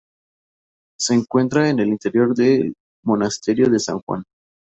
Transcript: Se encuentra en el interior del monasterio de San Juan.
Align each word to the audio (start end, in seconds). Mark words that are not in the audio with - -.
Se 0.97 1.13
encuentra 1.13 1.69
en 1.69 1.77
el 1.77 1.89
interior 1.89 2.33
del 2.33 2.73
monasterio 3.03 3.69
de 3.69 3.79
San 3.79 3.99
Juan. 3.99 4.23